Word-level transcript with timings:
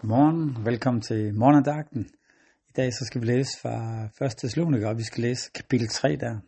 Godmorgen, 0.00 0.66
velkommen 0.66 1.00
til 1.00 1.34
morgendagten. 1.34 2.10
I 2.68 2.72
dag 2.76 2.92
så 2.92 3.04
skal 3.04 3.20
vi 3.20 3.26
læse 3.26 3.50
fra 3.62 4.04
1. 4.26 4.36
Thessaloniker, 4.36 4.88
og 4.88 4.98
vi 4.98 5.02
skal 5.02 5.22
læse 5.22 5.50
kapitel 5.54 5.88
3 5.88 6.16
der. 6.16 6.38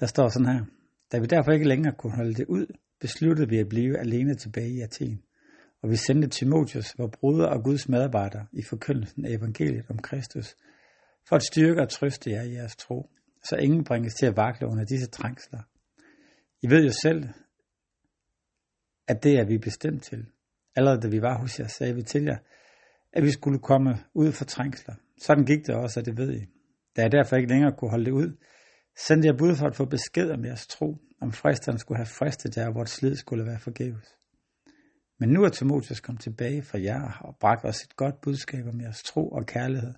Der 0.00 0.06
står 0.06 0.28
sådan 0.28 0.48
her. 0.48 0.64
Da 1.12 1.18
vi 1.18 1.26
derfor 1.26 1.52
ikke 1.52 1.68
længere 1.68 1.94
kunne 1.98 2.16
holde 2.16 2.34
det 2.34 2.46
ud, 2.46 2.66
besluttede 3.00 3.48
vi 3.48 3.58
at 3.58 3.68
blive 3.68 3.98
alene 3.98 4.34
tilbage 4.34 4.70
i 4.70 4.80
Athen. 4.80 5.22
Og 5.82 5.90
vi 5.90 5.96
sendte 5.96 6.28
Timotius, 6.28 6.98
vor 6.98 7.06
bruder 7.06 7.46
og 7.46 7.64
Guds 7.64 7.88
medarbejder, 7.88 8.44
i 8.52 8.62
forkyndelsen 8.62 9.24
af 9.24 9.30
evangeliet 9.30 9.90
om 9.90 9.98
Kristus, 9.98 10.56
for 11.28 11.36
at 11.36 11.42
styrke 11.42 11.82
og 11.82 11.88
trøste 11.88 12.30
jer 12.30 12.42
i 12.42 12.52
jeres 12.52 12.76
tro, 12.76 13.10
så 13.44 13.56
ingen 13.56 13.84
bringes 13.84 14.14
til 14.14 14.26
at 14.26 14.36
vakle 14.36 14.66
under 14.66 14.84
disse 14.84 15.06
trængsler. 15.06 15.60
I 16.62 16.70
ved 16.70 16.84
jo 16.84 16.92
selv, 17.02 17.28
at 19.08 19.22
det 19.22 19.38
er 19.38 19.44
vi 19.44 19.58
bestemt 19.58 20.02
til. 20.02 20.26
Allerede 20.76 21.00
da 21.00 21.08
vi 21.08 21.22
var 21.22 21.38
hos 21.38 21.60
jer, 21.60 21.66
sagde 21.66 21.94
vi 21.94 22.02
til 22.02 22.22
jer, 22.22 22.38
at 23.12 23.22
vi 23.22 23.30
skulle 23.30 23.58
komme 23.58 23.98
ud 24.14 24.32
for 24.32 24.44
trængsler. 24.44 24.94
Sådan 25.18 25.44
gik 25.44 25.66
det 25.66 25.74
også, 25.74 26.00
og 26.00 26.06
det 26.06 26.16
ved 26.16 26.32
I. 26.32 26.46
Da 26.96 27.02
jeg 27.02 27.12
derfor 27.12 27.36
ikke 27.36 27.48
længere 27.48 27.72
kunne 27.78 27.90
holde 27.90 28.04
det 28.04 28.12
ud, 28.12 28.36
sendte 29.06 29.26
jeg 29.26 29.36
bud 29.36 29.54
for 29.56 29.66
at 29.66 29.76
få 29.76 29.84
besked 29.84 30.30
om 30.30 30.44
jeres 30.44 30.66
tro, 30.66 30.96
om 31.20 31.32
fristeren 31.32 31.78
skulle 31.78 31.98
have 31.98 32.06
fristet 32.06 32.56
jer, 32.56 32.70
hvor 32.70 32.84
slid 32.84 33.16
skulle 33.16 33.46
være 33.46 33.58
forgæves. 33.58 34.06
Men 35.18 35.28
nu 35.28 35.42
er 35.44 35.48
Timotheus 35.48 36.00
kommet 36.00 36.22
tilbage 36.22 36.62
fra 36.62 36.80
jer 36.80 37.18
og 37.20 37.36
bragt 37.40 37.64
os 37.64 37.82
et 37.82 37.96
godt 37.96 38.20
budskab 38.20 38.66
om 38.66 38.80
jeres 38.80 39.02
tro 39.02 39.28
og 39.28 39.46
kærlighed, 39.46 39.94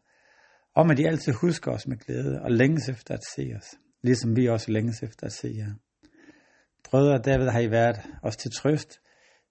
om 0.74 0.90
at 0.90 0.98
I 0.98 1.04
altid 1.04 1.32
husker 1.32 1.72
os 1.72 1.86
med 1.86 1.96
glæde 1.96 2.42
og 2.42 2.50
længes 2.50 2.88
efter 2.88 3.14
at 3.14 3.24
se 3.36 3.52
os, 3.56 3.66
ligesom 4.02 4.36
vi 4.36 4.48
også 4.48 4.72
længes 4.72 5.02
efter 5.02 5.26
at 5.26 5.32
se 5.32 5.54
jer. 5.56 5.74
Brødre, 6.84 7.18
David 7.18 7.46
har 7.46 7.60
I 7.60 7.70
været 7.70 8.00
os 8.22 8.36
til 8.36 8.50
trøst, 8.50 9.00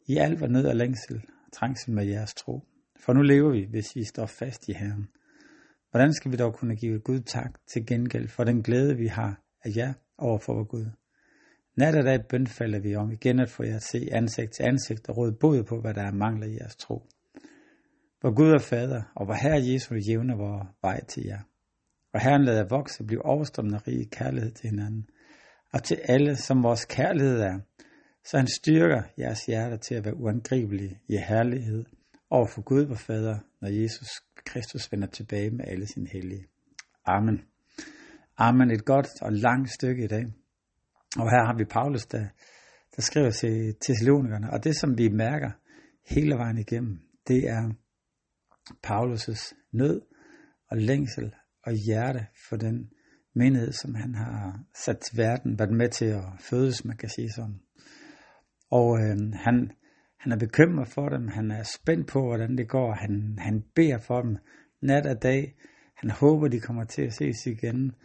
i 0.07 0.17
alt 0.17 0.41
var 0.41 0.47
nød 0.47 0.65
og 0.65 0.75
længsel, 0.75 1.21
trængsel 1.53 1.93
med 1.93 2.05
jeres 2.05 2.33
tro. 2.33 2.63
For 2.99 3.13
nu 3.13 3.21
lever 3.21 3.51
vi, 3.51 3.67
hvis 3.69 3.95
vi 3.95 4.03
står 4.03 4.25
fast 4.25 4.69
i 4.69 4.73
Herren. 4.73 5.07
Hvordan 5.91 6.13
skal 6.13 6.31
vi 6.31 6.37
dog 6.37 6.53
kunne 6.53 6.75
give 6.75 6.99
Gud 6.99 7.19
tak 7.19 7.51
til 7.73 7.85
gengæld 7.85 8.27
for 8.27 8.43
den 8.43 8.63
glæde, 8.63 8.97
vi 8.97 9.07
har 9.07 9.41
af 9.63 9.69
jer 9.75 9.93
over 10.17 10.39
for 10.39 10.53
vor 10.53 10.63
Gud? 10.63 10.85
Nat 11.77 11.95
og 11.95 12.03
dag 12.03 12.27
bønfalder 12.29 12.79
vi 12.79 12.95
om 12.95 13.11
igen 13.11 13.39
at 13.39 13.49
få 13.49 13.63
jer 13.63 13.75
at 13.75 13.83
se 13.83 14.09
ansigt 14.11 14.53
til 14.53 14.63
ansigt 14.63 15.09
og 15.09 15.17
råde 15.17 15.31
bod 15.39 15.63
på, 15.63 15.81
hvad 15.81 15.93
der 15.93 16.01
er 16.01 16.11
mangler 16.11 16.47
i 16.47 16.57
jeres 16.61 16.75
tro. 16.75 17.07
Hvor 18.19 18.35
Gud 18.35 18.49
er 18.49 18.59
fader, 18.59 19.01
og 19.15 19.25
hvor 19.25 19.33
Herre 19.33 19.73
Jesus 19.73 20.07
jævner 20.07 20.35
vores 20.35 20.67
vej 20.81 21.05
til 21.05 21.23
jer. 21.23 21.39
Og 22.13 22.21
Herren 22.21 22.43
lader 22.43 22.67
vokse 22.69 23.01
og 23.03 23.07
blive 23.07 23.25
overstrømmende 23.25 23.77
rig 23.77 24.11
kærlighed 24.11 24.51
til 24.51 24.69
hinanden, 24.69 25.09
og 25.73 25.83
til 25.83 25.95
alle, 26.03 26.35
som 26.35 26.63
vores 26.63 26.85
kærlighed 26.85 27.39
er, 27.39 27.59
så 28.25 28.37
han 28.37 28.47
styrker 28.47 29.03
jeres 29.19 29.45
hjerter 29.45 29.77
til 29.77 29.95
at 29.95 30.05
være 30.05 30.15
uangribelige 30.15 30.99
i 31.07 31.17
herlighed 31.17 31.85
over 32.29 32.47
for 32.47 32.61
Gud 32.61 32.85
vor 32.85 32.95
Fader, 32.95 33.39
når 33.61 33.69
Jesus 33.69 34.07
Kristus 34.45 34.91
vender 34.91 35.07
tilbage 35.07 35.51
med 35.51 35.65
alle 35.67 35.87
sine 35.87 36.09
hellige. 36.13 36.45
Amen. 37.05 37.41
Amen. 38.37 38.71
Et 38.71 38.85
godt 38.85 39.07
og 39.21 39.33
langt 39.33 39.69
stykke 39.69 40.03
i 40.03 40.07
dag. 40.07 40.25
Og 41.17 41.29
her 41.31 41.45
har 41.45 41.57
vi 41.57 41.65
Paulus, 41.65 42.05
der, 42.05 42.25
der 42.95 43.01
skriver 43.01 43.31
til 43.31 43.75
Thessalonikerne, 43.81 44.49
og 44.53 44.63
det 44.63 44.75
som 44.75 44.97
vi 44.97 45.09
mærker 45.09 45.51
hele 46.09 46.35
vejen 46.35 46.57
igennem, 46.57 46.99
det 47.27 47.49
er 47.49 47.73
Paulus' 48.87 49.53
nød 49.71 50.01
og 50.67 50.77
længsel 50.77 51.33
og 51.63 51.73
hjerte 51.73 52.27
for 52.49 52.55
den 52.55 52.89
menighed, 53.35 53.71
som 53.71 53.95
han 53.95 54.15
har 54.15 54.63
sat 54.75 54.99
til 54.99 55.17
verden, 55.17 55.59
været 55.59 55.71
med 55.71 55.89
til 55.89 56.05
at 56.05 56.23
fødes, 56.39 56.85
man 56.85 56.97
kan 56.97 57.09
sige 57.09 57.31
sådan. 57.31 57.61
Og 58.71 58.99
øh, 58.99 59.33
han, 59.33 59.71
han 60.19 60.31
er 60.31 60.37
bekymret 60.37 60.87
for 60.87 61.09
dem, 61.09 61.27
han 61.27 61.51
er 61.51 61.63
spændt 61.63 62.07
på, 62.07 62.21
hvordan 62.25 62.57
det 62.57 62.69
går, 62.69 62.93
han, 62.93 63.35
han 63.39 63.63
beder 63.75 63.97
for 63.97 64.21
dem 64.21 64.37
nat 64.81 65.05
og 65.05 65.23
dag, 65.23 65.55
han 65.97 66.09
håber, 66.09 66.47
de 66.47 66.59
kommer 66.59 66.83
til 66.83 67.01
at 67.01 67.13
ses 67.13 67.45
igen, 67.45 67.95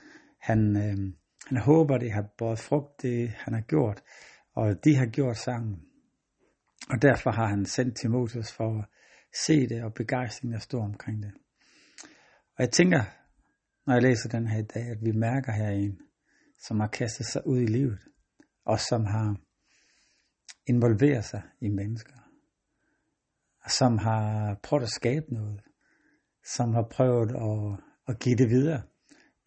han, 0.40 0.76
øh, 0.76 1.12
han 1.46 1.58
håber, 1.58 1.98
det 1.98 2.12
har 2.12 2.28
båret 2.38 2.58
frugt, 2.58 3.02
det 3.02 3.28
han 3.28 3.54
har 3.54 3.60
gjort, 3.60 4.02
og 4.54 4.84
de 4.84 4.96
har 4.96 5.06
gjort 5.06 5.36
sammen. 5.36 5.82
Og 6.90 7.02
derfor 7.02 7.30
har 7.30 7.46
han 7.46 7.66
sendt 7.66 7.96
Timotheus 7.96 8.52
for 8.52 8.78
at 8.78 8.84
se 9.46 9.68
det, 9.68 9.82
og 9.84 9.94
begejstringen 9.94 10.54
er 10.54 10.60
stor 10.60 10.84
omkring 10.84 11.22
det. 11.22 11.32
Og 12.56 12.60
jeg 12.64 12.70
tænker, 12.70 13.02
når 13.86 13.94
jeg 13.94 14.02
læser 14.02 14.28
den 14.28 14.46
her 14.46 14.58
i 14.58 14.66
dag, 14.74 14.82
at 14.82 14.98
vi 15.02 15.12
mærker 15.12 15.52
her 15.52 15.68
en, 15.68 15.98
som 16.66 16.80
har 16.80 16.88
kastet 16.88 17.26
sig 17.26 17.46
ud 17.46 17.60
i 17.60 17.66
livet, 17.66 17.98
og 18.64 18.80
som 18.80 19.04
har 19.04 19.36
involverer 20.66 21.20
sig 21.20 21.42
i 21.60 21.68
mennesker, 21.68 22.12
som 23.68 23.98
har 23.98 24.54
prøvet 24.62 24.82
at 24.82 24.90
skabe 24.90 25.34
noget, 25.34 25.60
som 26.44 26.74
har 26.74 26.82
prøvet 26.90 27.30
at, 27.30 27.84
at 28.08 28.18
give 28.18 28.36
det 28.36 28.50
videre, 28.50 28.82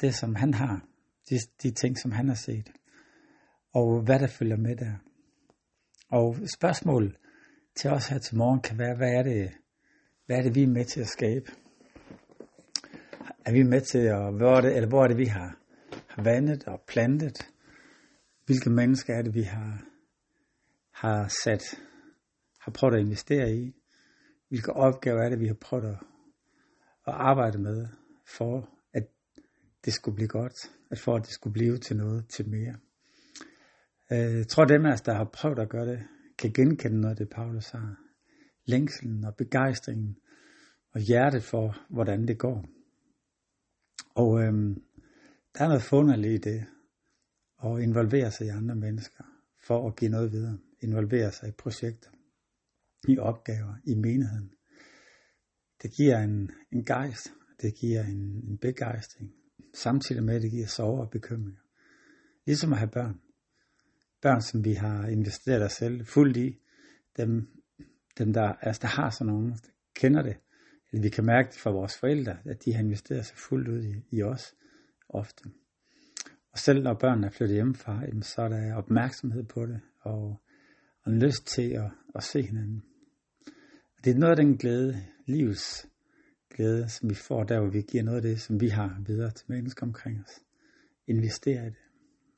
det 0.02 0.16
som 0.16 0.35
han 0.35 0.53
har, 0.53 0.85
de, 1.30 1.40
de 1.63 1.72
ting, 1.72 1.97
som 1.97 2.12
han 2.12 2.28
har 2.28 2.35
set, 2.35 2.72
og 3.74 4.02
hvad 4.02 4.19
der 4.19 4.28
følger 4.28 4.57
med 4.57 4.75
der. 4.75 4.94
Og 6.09 6.35
spørgsmålet 6.56 7.16
til 7.75 7.90
os 7.90 8.07
her 8.07 8.18
til 8.18 8.38
morgen 8.38 8.62
kan 8.62 8.78
være, 8.78 8.96
hvad 8.96 9.13
er 9.13 9.24
det, 9.24 9.51
hvad 10.25 10.38
er 10.38 10.41
det 10.41 10.56
vi 10.56 10.63
er 10.63 10.68
med 10.68 10.86
til 10.86 11.01
at 11.01 11.07
skabe? 11.07 11.51
Er 13.46 13.51
vi 13.51 13.63
med 13.63 13.81
til 13.81 14.00
at, 14.00 14.34
hvor 14.34 14.57
er 14.57 14.62
det, 14.62 14.75
eller 14.75 14.90
hvor 14.90 15.03
er 15.03 15.07
det, 15.07 15.18
vi 15.18 15.25
har, 15.25 15.57
har 16.07 16.24
vandet 16.24 16.63
og 16.68 16.81
plantet? 16.88 17.51
Hvilke 18.46 18.69
mennesker 18.69 19.13
er 19.13 19.22
det, 19.22 19.34
vi 19.34 19.41
har, 19.41 19.84
har 20.99 21.31
sat, 21.43 21.63
har 22.59 22.71
prøvet 22.71 22.95
at 22.95 22.99
investere 22.99 23.55
i? 23.55 23.75
Hvilke 24.49 24.73
opgaver 24.73 25.21
er 25.21 25.29
det, 25.29 25.39
vi 25.39 25.47
har 25.47 25.53
prøvet 25.61 25.85
at, 25.85 25.97
at 27.07 27.13
arbejde 27.13 27.57
med, 27.57 27.87
for 28.37 28.69
at 28.93 29.03
det 29.85 29.93
skulle 29.93 30.15
blive 30.15 30.27
godt, 30.27 30.53
at 30.91 30.99
for 30.99 31.15
at 31.15 31.21
det 31.21 31.31
skulle 31.31 31.53
blive 31.53 31.77
til 31.77 31.97
noget, 31.97 32.27
til 32.29 32.49
mere? 32.49 32.75
Øh, 34.11 34.38
jeg 34.38 34.47
tror, 34.47 34.65
dem 34.65 34.85
af 34.85 34.93
os, 34.93 35.01
der 35.01 35.13
har 35.13 35.23
prøvet 35.23 35.59
at 35.59 35.69
gøre 35.69 35.85
det, 35.85 36.03
kan 36.38 36.53
genkende 36.53 37.01
noget 37.01 37.11
af 37.11 37.17
det, 37.17 37.29
Paulus 37.29 37.69
har. 37.69 37.95
Længselen 38.65 39.25
og 39.25 39.35
begejstringen 39.35 40.17
og 40.91 41.01
hjertet 41.01 41.43
for, 41.43 41.77
hvordan 41.89 42.27
det 42.27 42.38
går. 42.38 42.65
Og 44.15 44.41
øhm, 44.43 44.83
der 45.53 45.63
er 45.63 45.67
noget 45.67 45.83
funderligt 45.83 46.45
i 46.45 46.49
det, 46.49 46.65
at 47.63 47.81
involvere 47.81 48.31
sig 48.31 48.47
i 48.47 48.49
andre 48.49 48.75
mennesker, 48.75 49.23
for 49.67 49.88
at 49.88 49.95
give 49.95 50.11
noget 50.11 50.31
videre. 50.31 50.57
Involvere 50.81 51.31
sig 51.31 51.50
i 51.50 51.51
projekter, 51.51 52.09
i 53.07 53.17
opgaver, 53.17 53.75
i 53.84 53.95
menigheden. 53.95 54.53
Det 55.81 55.91
giver 55.91 56.19
en, 56.19 56.51
en 56.72 56.85
gejst, 56.85 57.34
det 57.62 57.75
giver 57.75 58.03
en, 58.03 58.44
en 58.50 58.57
begejstring, 58.57 59.34
samtidig 59.73 60.23
med 60.23 60.35
at 60.35 60.41
det 60.41 60.51
giver 60.51 60.68
sorg 60.68 61.00
og 61.00 61.09
bekymringer. 61.09 61.62
Ligesom 62.45 62.73
at 62.73 62.79
have 62.79 62.91
børn. 62.91 63.22
Børn, 64.22 64.41
som 64.41 64.66
vi 64.66 64.73
har 64.73 65.07
investeret 65.07 65.63
os 65.63 65.72
selv 65.72 66.06
fuldt 66.06 66.38
i, 66.38 66.59
dem, 67.18 67.47
dem 68.18 68.34
der, 68.34 68.53
altså 68.53 68.79
der 68.81 68.88
har 68.88 69.09
sådan 69.09 69.34
nogen, 69.34 69.50
der 69.50 69.69
kender 69.95 70.22
det, 70.22 70.38
eller 70.91 71.01
vi 71.01 71.09
kan 71.09 71.25
mærke 71.25 71.47
det 71.51 71.59
fra 71.59 71.72
vores 71.72 71.97
forældre, 71.97 72.38
at 72.45 72.66
de 72.66 72.73
har 72.73 72.84
investeret 72.84 73.25
sig 73.25 73.38
fuldt 73.38 73.68
ud 73.68 73.84
i, 73.84 74.18
i 74.18 74.23
os 74.23 74.56
ofte. 75.09 75.44
Og 76.51 76.59
selv 76.59 76.84
når 76.84 76.94
børnene 76.94 77.28
er 77.28 77.31
flyttet 77.31 77.56
hjemmefra, 77.56 78.22
så 78.22 78.41
er 78.41 78.50
der 78.50 78.75
opmærksomhed 78.75 79.44
på 79.44 79.66
det, 79.66 79.81
og, 80.01 80.41
og 81.03 81.11
en 81.11 81.19
lyst 81.19 81.47
til 81.47 81.71
at, 81.71 81.91
at 82.15 82.23
se 82.23 82.41
hinanden. 82.41 82.83
Og 83.97 84.05
det 84.05 84.11
er 84.11 84.17
noget 84.17 84.39
af 84.39 84.45
den 84.45 84.57
glæde, 84.57 84.95
livets 85.25 85.87
glæde, 86.49 86.89
som 86.89 87.09
vi 87.09 87.15
får 87.15 87.43
der, 87.43 87.59
hvor 87.59 87.69
vi 87.69 87.81
giver 87.81 88.03
noget 88.03 88.17
af 88.17 88.21
det, 88.21 88.41
som 88.41 88.61
vi 88.61 88.67
har 88.67 89.03
videre 89.07 89.31
til 89.31 89.45
mennesker 89.49 89.85
omkring 89.85 90.19
os. 90.19 90.43
Investere 91.07 91.61
i 91.67 91.69
det. 91.69 91.75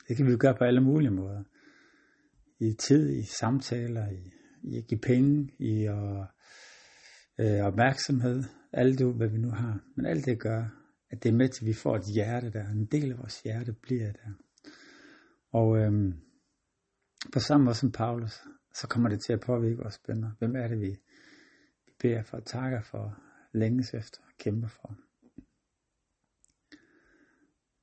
Det 0.08 0.18
kan 0.18 0.26
vi 0.26 0.32
jo 0.32 0.38
gøre 0.40 0.56
på 0.58 0.64
alle 0.64 0.82
mulige 0.82 1.12
måder. 1.12 1.44
I 2.60 2.74
tid, 2.74 3.10
i 3.10 3.24
samtaler, 3.24 4.10
i, 4.10 4.32
i 4.64 4.78
at 4.78 4.88
give 4.88 5.00
penge, 5.00 5.52
i 5.60 5.86
at 5.86 6.28
øh, 7.40 7.66
opmærksomhed, 7.66 8.44
alt 8.74 9.00
det, 9.00 9.14
hvad 9.14 9.28
vi 9.28 9.38
nu 9.38 9.50
har. 9.50 9.80
Men 9.96 10.06
alt 10.06 10.26
det 10.26 10.40
gør, 10.40 10.66
at 11.10 11.24
det 11.24 11.30
er 11.30 11.34
med 11.34 11.50
til, 11.50 11.64
at 11.64 11.68
vi 11.68 11.74
får 11.74 11.96
et 11.96 12.06
hjerte 12.14 12.52
der. 12.52 12.68
En 12.68 12.86
del 12.86 13.12
af 13.12 13.18
vores 13.18 13.42
hjerte 13.42 13.74
bliver 13.74 14.12
der. 14.12 14.32
Og 15.52 15.78
øhm, 15.78 16.14
på 17.34 17.40
samme 17.40 17.64
måde 17.66 17.76
som 17.76 17.92
Paulus, 17.92 18.42
så 18.74 18.88
kommer 18.88 19.10
det 19.10 19.20
til 19.22 19.34
at 19.34 19.40
påvirke 19.46 19.78
vores 19.78 20.00
bønder. 20.00 20.32
Hvem 20.40 20.56
er 20.56 20.68
det, 20.68 20.80
vi, 20.80 20.92
vi 21.86 21.92
beder 22.00 22.24
for, 22.24 22.40
takker 22.40 22.82
for, 22.82 23.18
længes 23.54 23.94
efter 23.94 24.22
og 24.22 24.32
kæmper 24.38 24.68
for. 24.68 24.98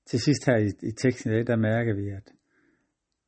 Til 0.06 0.20
sidst 0.20 0.46
her 0.46 0.56
i, 0.56 0.66
i 0.88 0.92
teksten 0.92 1.30
i 1.30 1.34
dag, 1.34 1.46
der 1.46 1.56
mærker 1.56 1.94
vi, 1.94 2.08
at 2.08 2.32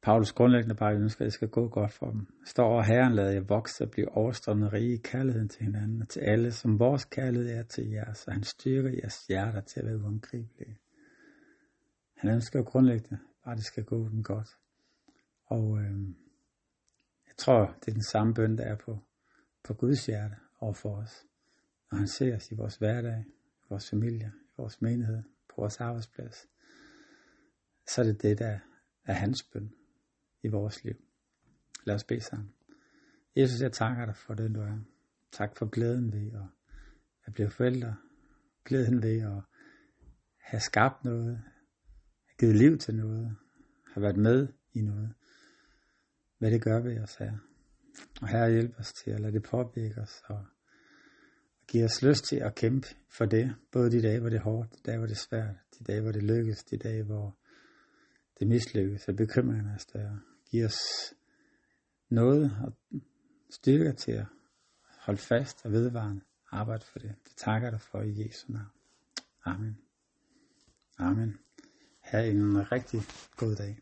Paulus 0.03 0.33
grundlæggende 0.33 0.75
bare 0.75 0.95
ønsker, 0.95 1.23
at 1.23 1.27
det 1.27 1.33
skal 1.33 1.49
gå 1.49 1.69
godt 1.69 1.93
for 1.93 2.11
dem. 2.11 2.27
Står 2.45 2.65
over 2.65 2.83
Herren 2.83 3.15
lader 3.15 3.31
jeg 3.31 3.49
vokse 3.49 3.85
og 3.85 3.91
blive 3.91 4.17
overstrømmet 4.17 4.73
rige 4.73 4.95
i 4.95 5.03
kærligheden 5.05 5.49
til 5.49 5.63
hinanden 5.63 6.03
og 6.03 6.09
til 6.09 6.21
alle, 6.21 6.53
som 6.53 6.79
vores 6.79 7.05
kærlighed 7.05 7.51
er 7.51 7.63
til 7.63 7.91
jer, 7.91 8.13
så 8.13 8.31
han 8.31 8.43
styrker 8.43 8.91
jeres 8.91 9.27
hjerter 9.29 9.61
til 9.61 9.81
at 9.81 9.87
være 9.87 9.99
uangribelige. 9.99 10.79
Han 12.17 12.31
ønsker 12.31 12.59
jo 12.59 12.65
grundlæggende 12.65 13.19
bare, 13.45 13.53
at 13.53 13.59
det 13.59 13.65
skal 13.65 13.85
gå 13.85 14.09
den 14.09 14.23
godt. 14.23 14.49
Og 15.51 15.79
øh, 15.79 16.01
jeg 17.27 17.37
tror, 17.37 17.77
det 17.81 17.89
er 17.89 17.93
den 17.93 18.03
samme 18.03 18.35
bøn, 18.35 18.59
der 18.59 18.65
er 18.65 18.77
på, 18.77 18.99
på 19.63 19.75
Guds 19.75 20.07
hjerte 20.07 20.37
over 20.61 20.73
for 20.73 20.97
os. 20.97 21.27
når 21.91 21.99
han 21.99 22.09
ser 22.09 22.37
os 22.37 22.51
i 22.53 22.55
vores 22.55 22.77
hverdag, 22.77 23.25
i 23.63 23.67
vores 23.69 23.91
familie, 23.91 24.33
i 24.49 24.55
vores 24.57 24.83
menighed, 24.83 25.23
på 25.49 25.55
vores 25.57 25.81
arbejdsplads, 25.81 26.47
så 27.89 28.01
er 28.01 28.05
det 28.05 28.23
det, 28.23 28.39
der 28.39 28.59
er 29.05 29.13
hans 29.13 29.43
bøn 29.43 29.73
i 30.43 30.49
vores 30.49 30.85
liv. 30.85 30.95
Lad 31.85 31.95
os 31.95 32.05
bede 32.05 32.21
sammen. 32.21 32.55
Jesus, 33.37 33.61
jeg 33.61 33.73
takker 33.73 34.05
dig 34.07 34.17
for 34.17 34.35
det, 34.35 34.55
du 34.55 34.61
er. 34.61 34.79
Tak 35.33 35.57
for 35.57 35.67
glæden 35.67 36.13
ved 36.13 36.33
at, 36.33 36.47
at 37.25 37.33
blive 37.33 37.51
forældre. 37.51 37.97
Glæden 38.65 39.03
ved 39.03 39.21
at 39.21 39.43
have 40.39 40.61
skabt 40.61 41.05
noget. 41.05 41.37
Have 42.27 42.37
givet 42.39 42.57
liv 42.57 42.79
til 42.79 42.95
noget. 42.95 43.37
Have 43.95 44.03
været 44.03 44.17
med 44.17 44.49
i 44.73 44.81
noget. 44.81 45.15
Hvad 46.41 46.51
det 46.51 46.63
gør 46.63 46.81
ved 46.81 47.01
os 47.01 47.15
her. 47.15 47.33
Og 48.23 48.29
her 48.29 48.49
hjælp 48.49 48.79
os 48.79 48.93
til 48.93 49.11
at 49.11 49.21
lade 49.21 49.33
det 49.33 49.43
påvirke 49.43 50.01
os 50.01 50.23
og, 50.25 50.45
give 51.69 51.85
os 51.85 52.03
lyst 52.03 52.25
til 52.25 52.37
at 52.37 52.55
kæmpe 52.55 52.89
for 53.09 53.25
det. 53.25 53.55
Både 53.73 53.91
de 53.91 54.03
dage, 54.03 54.21
hvor 54.21 54.29
det 54.29 54.37
er 54.37 54.43
hårdt, 54.43 54.73
de 54.73 54.79
dage, 54.87 54.99
hvor 54.99 55.07
det 55.07 55.15
er 55.15 55.27
svært, 55.29 55.55
de 55.79 55.85
dage, 55.85 56.01
hvor 56.01 56.13
det 56.13 56.23
lykkes, 56.23 56.65
de 56.65 56.77
dage, 56.77 57.03
hvor 57.03 57.37
det 58.39 58.49
mislykkes, 58.49 59.09
og 59.09 59.17
bekymringerne 59.17 59.73
er 59.73 59.79
større. 59.79 60.21
Giv 60.51 60.65
os 60.65 60.79
noget 62.09 62.57
og 62.65 62.73
styrke 63.51 63.93
til 63.93 64.13
at 64.13 64.27
holde 64.99 65.21
fast 65.21 65.65
og 65.65 65.73
vedvarende 65.73 66.23
arbejde 66.51 66.85
for 66.93 66.99
det. 66.99 67.15
Det 67.25 67.33
takker 67.37 67.71
dig 67.71 67.81
for 67.81 68.03
i 68.03 68.25
Jesu 68.25 68.53
navn. 68.53 68.71
Amen. 69.45 69.79
Amen. 70.99 71.39
Ha' 72.01 72.31
en 72.31 72.73
rigtig 72.73 73.01
god 73.37 73.57
dag. 73.57 73.79